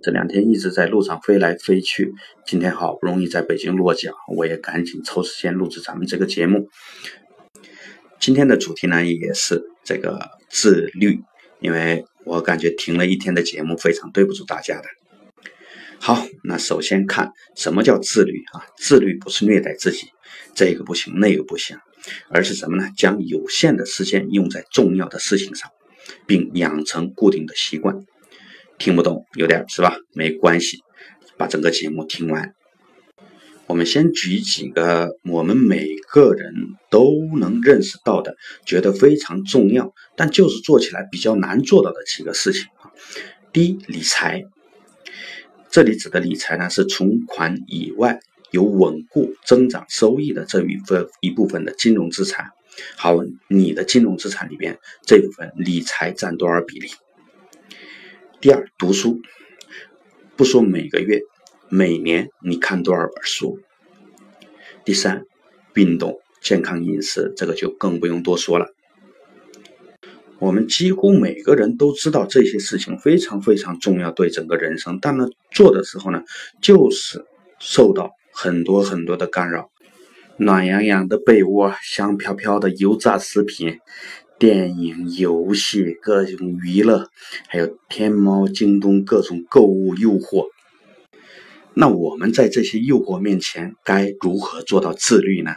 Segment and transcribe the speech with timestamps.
[0.00, 2.12] 这两天一直在路上飞来飞去，
[2.46, 6.68] 今天好不容易在北京落脚，我也赶紧抽时间录制咱们这个节目。
[8.20, 11.20] 今天的主题呢，也是这个自律，
[11.60, 14.84] 因为我感觉停了一天的节目非常对不住大家的。
[16.00, 18.62] 好，那首先看什么叫自律啊？
[18.76, 20.06] 自律不是虐待自己，
[20.54, 21.76] 这个不行，那个不行，
[22.30, 22.88] 而是什么呢？
[22.96, 25.68] 将有限的时间用在重要的事情上，
[26.24, 27.96] 并养成固定的习惯。
[28.78, 29.96] 听不懂有点是吧？
[30.14, 30.78] 没关系，
[31.36, 32.54] 把整个节目听完。
[33.66, 36.54] 我们先举几个我们每个人
[36.88, 42.90] 都能认识到的，觉得非常重要，但就是做起来比较难做到的几个事情啊。
[43.52, 44.44] 第一，理财。
[45.70, 48.20] 这里指的理财呢，是存款以外
[48.52, 52.46] 有稳固增长收益的这一份一部分的金融资产。
[52.96, 53.18] 好，
[53.48, 56.88] 你的金融资产里边这部分理财占多少比例？
[58.40, 59.20] 第二，读书，
[60.36, 61.22] 不说每个月，
[61.68, 63.58] 每年你看多少本书？
[64.84, 65.24] 第三，
[65.74, 68.68] 运动、健康饮食，这个就更不用多说了。
[70.38, 75.00] 我们几乎每个人都知道这些事情非常非常重要，对整个人生。
[75.02, 76.22] 但呢，做的时候呢，
[76.62, 77.24] 就是
[77.58, 79.68] 受到很多很多的干扰。
[80.36, 83.80] 暖洋洋的被窝，香飘飘的油炸食品，
[84.38, 87.08] 电影、游戏、各种娱乐，
[87.48, 90.46] 还有天猫、京东各种购物诱惑。
[91.74, 95.56] 那我们在这些诱惑面前，该如何做到自律呢？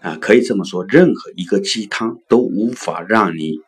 [0.00, 3.58] 啊，可以这么说，任何一个鸡汤都无法让你。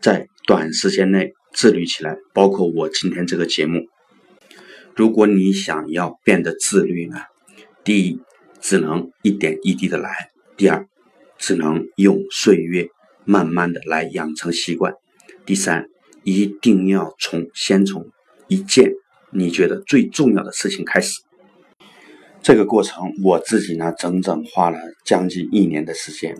[0.00, 3.86] 在短时间内自律起来，包括我今天这个节目。
[4.96, 7.18] 如果你想要变得自律呢，
[7.84, 8.20] 第一，
[8.60, 10.08] 只能一点一滴的来；
[10.56, 10.86] 第二，
[11.36, 12.88] 只能用岁月
[13.28, 14.90] 慢慢的来养成习惯；
[15.44, 15.86] 第三，
[16.24, 18.06] 一定要从先从
[18.46, 18.90] 一件
[19.30, 21.20] 你觉得最重要的事情开始。
[22.42, 26.34] 这个过程我自己呢，整整花了将近一年的时间。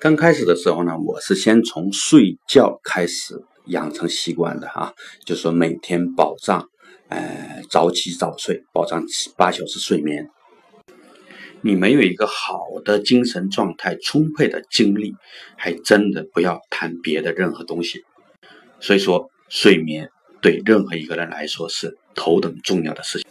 [0.00, 4.92] 刚开始的时候呢，我是先从睡觉开始养成习惯的啊，
[5.24, 6.68] 就说每天保障，
[7.10, 10.28] 呃，早起早睡，保障七八小时睡眠。
[11.66, 15.14] 你没有一个好的精神状态、充沛的精力，
[15.56, 18.04] 还真的不要谈别的任何东西。
[18.80, 20.10] 所以说，睡眠
[20.42, 23.26] 对任何一个人来说是头等重要的事情。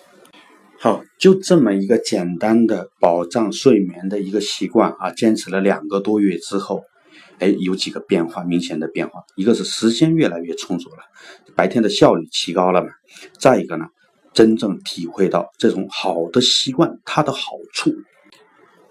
[0.79, 6.81] 好，就这么一个简单的保障睡眠的一个习惯啊，坚持了两个多月之后，
[7.37, 9.21] 哎，有几个变化，明显的变化。
[9.35, 11.03] 一个是时间越来越充足了，
[11.55, 12.87] 白天的效率提高了嘛。
[13.39, 13.85] 再一个呢，
[14.33, 17.93] 真正体会到这种好的习惯它的好处。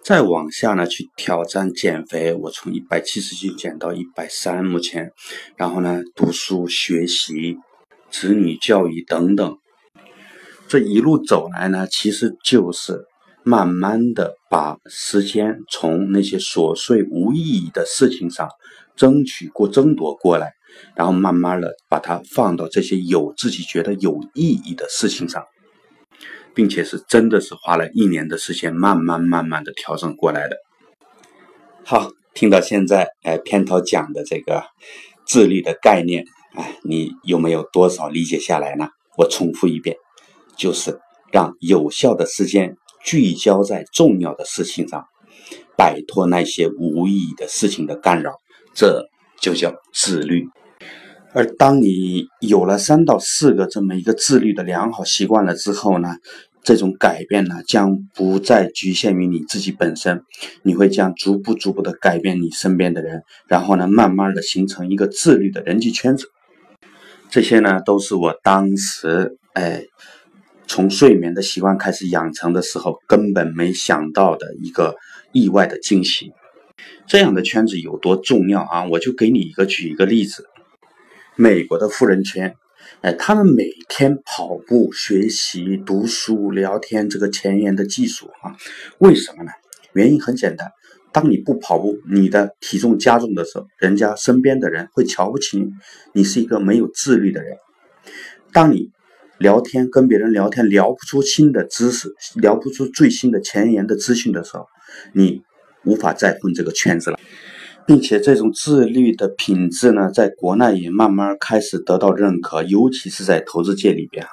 [0.04, 5.12] 再往下呢，去挑战减肥，我从一百七十斤减到一百三，目前，
[5.56, 7.56] 然后呢，读书学习、
[8.10, 9.56] 子女教育等等。
[10.66, 13.04] 这一路走来呢，其实就是
[13.44, 18.48] 慢慢的把时间从那些琐碎无意义的事情上
[18.96, 20.52] 争取过、争夺过来，
[20.96, 25.44] 然后慢慢的把它放到这些有自己觉得有意义的事情上，
[26.54, 30.56] 并且是真的是花了一年的时间，慢慢慢慢的调整过来的。
[31.84, 34.64] 好，听到现在，哎，片头讲的这个
[35.26, 36.24] 自律的概念，
[36.54, 38.88] 哎，你有没有多少理解下来呢？
[39.16, 39.96] 我重复一遍。
[40.54, 41.00] 就是
[41.32, 45.06] 让有效的时间聚焦在重要的事情上，
[45.78, 48.34] 摆脱那些无意义的事情的干扰，
[48.74, 49.08] 这
[49.40, 50.46] 就叫自律。
[51.32, 56.16] 而当你有了三到四个这么一个自律的良好习惯了之后呢，
[56.62, 60.22] 这种改变呢将不再局限于你自己本身，
[60.62, 66.26] 你会将逐步逐步的改变你身边的人，然后呢，慢慢的形成一个自律的人际圈子。
[67.30, 69.84] 这些呢都是我当时哎。
[70.68, 74.94] 从睡眠的习惯开始养成的时候，根本没想到的一个
[75.32, 76.32] 意外的惊喜。
[77.06, 78.84] 这样的圈子有多重要啊？
[78.86, 80.46] 我就给你一个举一个例子：
[81.36, 82.54] 美国的富人圈，
[83.00, 88.56] 哎，他们每天跑步、学习、读书、聊天，这个前沿的技术啊，
[88.98, 89.50] 为什么呢？
[89.94, 90.70] 原因很简单：
[91.10, 95.70] 当你不跑步，你的体重加重的时候，人家身边的人会瞧不起你，
[96.12, 97.56] 你是一个没有自律的人。
[98.52, 98.90] 当你
[99.38, 104.66] 聊天跟别人聊天聊不出新的知识，聊不出最新的前沿的资讯的时候，
[105.14, 105.42] 你
[105.84, 107.18] 无法再混这个圈子了，
[107.86, 114.26] 并且这种自律的品质呢，在国内也慢慢开始得到认可，尤其是在投资界里边，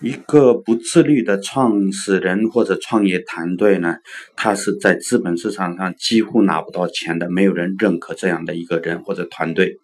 [0.00, 3.96] 一个不自律的创始人或者创业团队呢，
[4.36, 9.78] 他是在资本市场上几乎拿不到钱的，没有人认可这样的一个人或者团队。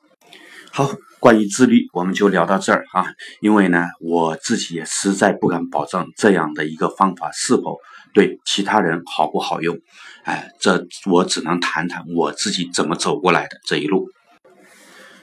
[0.71, 0.91] 好。
[1.23, 3.05] 关于自律，我们就聊到这儿啊。
[3.41, 7.79] 因为呢，我自己也实在不敢保证这样的一个方法是否
[8.13, 9.79] 对其他人好不好用。
[10.25, 14.09] 哎，这我只能谈谈我自己怎么走过来的这一路。